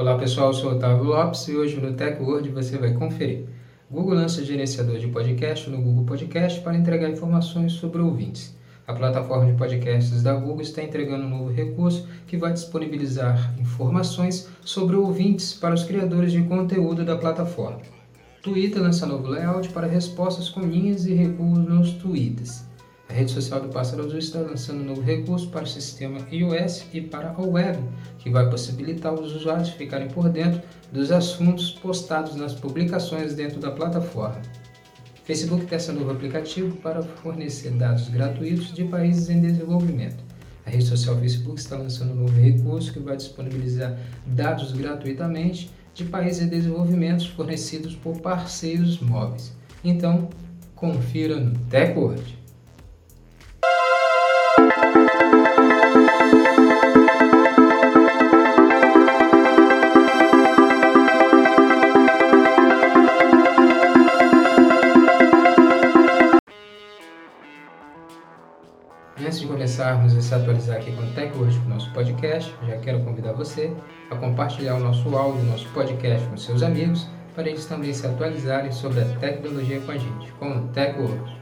[0.00, 3.44] Olá pessoal, eu sou Otávio Lopes e hoje no Tech Word você vai conferir.
[3.90, 8.56] Google lança gerenciador de podcast no Google Podcast para entregar informações sobre ouvintes.
[8.86, 14.48] A plataforma de podcasts da Google está entregando um novo recurso que vai disponibilizar informações
[14.64, 17.82] sobre ouvintes para os criadores de conteúdo da plataforma.
[18.42, 22.69] Twitter lança novo layout para respostas com linhas e recuos nos tweets.
[23.10, 26.86] A rede social do Pássaro Azul está lançando um novo recurso para o sistema iOS
[26.92, 27.76] e para a web,
[28.20, 33.72] que vai possibilitar os usuários ficarem por dentro dos assuntos postados nas publicações dentro da
[33.72, 34.40] plataforma.
[35.24, 40.22] Facebook testa novo aplicativo para fornecer dados gratuitos de países em desenvolvimento.
[40.64, 46.04] A rede social Facebook está lançando um novo recurso que vai disponibilizar dados gratuitamente de
[46.04, 49.52] países em desenvolvimento fornecidos por parceiros móveis.
[49.82, 50.28] Então,
[50.76, 52.39] confira no TechWord.
[69.22, 72.78] Antes de começarmos a se atualizar aqui com o TechWord para o nosso podcast, já
[72.78, 73.70] quero convidar você
[74.10, 78.06] a compartilhar o nosso áudio, o nosso podcast com seus amigos, para eles também se
[78.06, 81.38] atualizarem sobre a tecnologia com a gente, com o TechWord.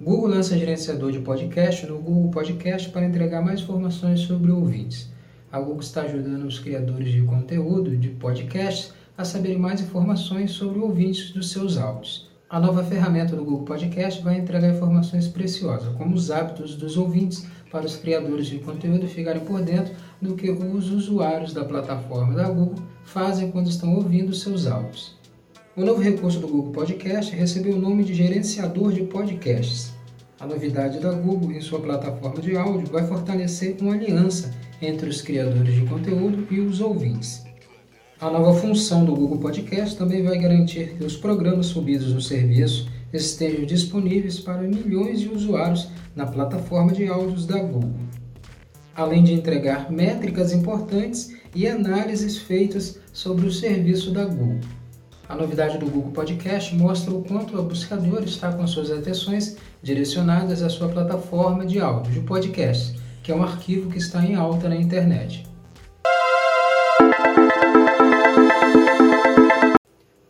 [0.00, 5.08] Google lança gerenciador de podcast no Google Podcast para entregar mais informações sobre ouvintes.
[5.52, 10.78] A Google está ajudando os criadores de conteúdo de podcasts a saberem mais informações sobre
[10.78, 12.30] ouvintes dos seus áudios.
[12.48, 17.46] A nova ferramenta do Google Podcast vai entregar informações preciosas, como os hábitos dos ouvintes,
[17.70, 22.48] para os criadores de conteúdo ficarem por dentro do que os usuários da plataforma da
[22.50, 25.16] Google fazem quando estão ouvindo seus áudios.
[25.74, 29.94] O novo recurso do Google Podcast recebeu o nome de Gerenciador de Podcasts.
[30.38, 34.52] A novidade da Google em sua plataforma de áudio vai fortalecer uma aliança
[34.82, 37.44] entre os criadores de conteúdo e os ouvintes.
[38.22, 42.88] A nova função do Google Podcast também vai garantir que os programas subidos no serviço
[43.12, 47.90] estejam disponíveis para milhões de usuários na plataforma de áudios da Google,
[48.94, 54.60] além de entregar métricas importantes e análises feitas sobre o serviço da Google.
[55.28, 60.62] A novidade do Google Podcast mostra o quanto o buscador está com suas atenções direcionadas
[60.62, 64.68] à sua plataforma de áudio de podcast, que é um arquivo que está em alta
[64.68, 65.44] na internet.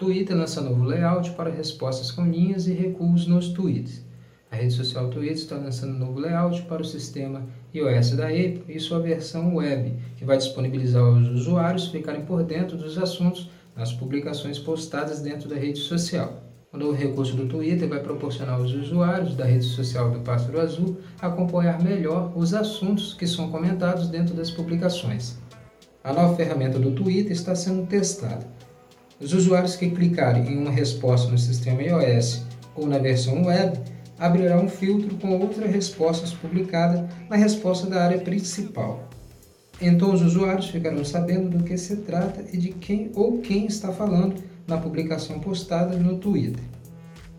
[0.00, 4.02] Twitter lança novo layout para respostas com linhas e recuos nos tweets.
[4.50, 7.42] A rede social Twitter está lançando novo layout para o sistema
[7.74, 12.78] iOS da Apple e sua versão web, que vai disponibilizar aos usuários ficarem por dentro
[12.78, 16.44] dos assuntos nas publicações postadas dentro da rede social.
[16.72, 20.96] O novo recurso do Twitter vai proporcionar aos usuários da rede social do Pássaro Azul
[21.20, 25.36] acompanhar melhor os assuntos que são comentados dentro das publicações.
[26.02, 28.46] A nova ferramenta do Twitter está sendo testada
[29.20, 32.42] os usuários que clicarem em uma resposta no sistema iOS
[32.74, 33.78] ou na versão web
[34.18, 39.08] abrirá um filtro com outras respostas publicadas na resposta da área principal.
[39.80, 43.92] Então os usuários ficarão sabendo do que se trata e de quem ou quem está
[43.92, 46.62] falando na publicação postada no Twitter.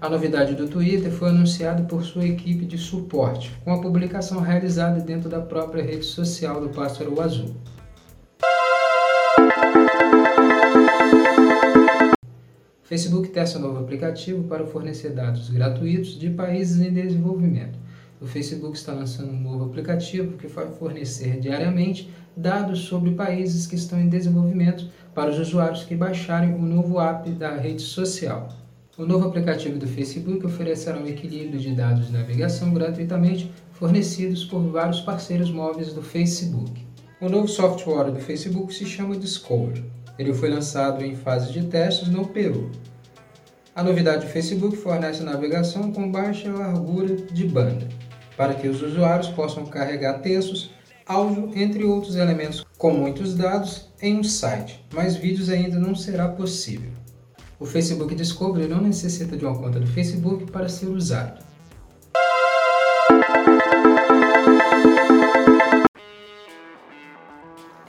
[0.00, 5.00] A novidade do Twitter foi anunciada por sua equipe de suporte, com a publicação realizada
[5.00, 7.52] dentro da própria rede social do Pássaro Azul.
[12.88, 17.78] Facebook testa um novo aplicativo para fornecer dados gratuitos de países em desenvolvimento.
[18.18, 23.74] O Facebook está lançando um novo aplicativo que vai fornecer diariamente dados sobre países que
[23.74, 28.48] estão em desenvolvimento para os usuários que baixarem o novo app da rede social.
[28.96, 34.60] O novo aplicativo do Facebook oferecerá um equilíbrio de dados de navegação gratuitamente fornecidos por
[34.60, 36.86] vários parceiros móveis do Facebook.
[37.20, 39.84] O novo software do Facebook se chama Discover.
[40.18, 42.70] Ele foi lançado em fase de testes no Peru.
[43.74, 47.88] A novidade do Facebook fornece navegação com baixa largura de banda,
[48.36, 50.70] para que os usuários possam carregar textos,
[51.06, 56.28] áudio, entre outros elementos com muitos dados em um site, mas vídeos ainda não será
[56.28, 56.90] possível.
[57.60, 61.47] O Facebook Discovery não necessita de uma conta do Facebook para ser usado.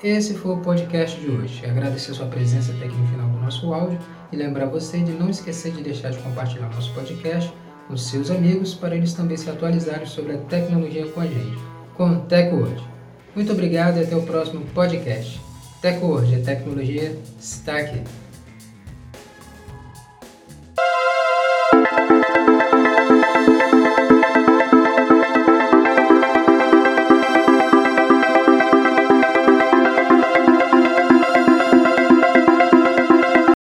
[0.01, 1.65] Esse foi o podcast de hoje.
[1.65, 3.99] Agradecer sua presença até aqui no final do nosso áudio
[4.31, 7.51] e lembrar você de não esquecer de deixar de compartilhar nosso podcast
[7.85, 11.57] com seus amigos para eles também se atualizarem sobre a tecnologia com a gente,
[11.97, 12.81] com TechWord.
[13.35, 15.41] Muito obrigado e até o próximo podcast.
[15.81, 18.01] TechWord, a tecnologia está aqui.